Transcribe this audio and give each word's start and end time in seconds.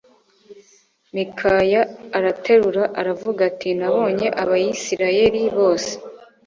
Mikaya 1.13 1.81
araterura 2.17 2.83
aravuga 2.99 3.39
ati 3.49 3.69
Nabonye 3.79 4.27
Abisirayeli 4.41 5.41
bose 5.57 5.91